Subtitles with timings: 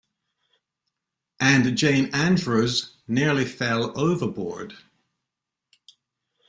[1.39, 4.73] And Jane Andrews nearly fell overboard.